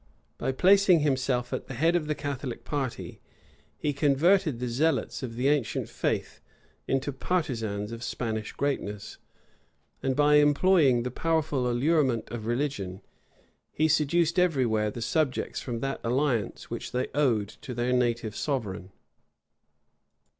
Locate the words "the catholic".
2.07-2.63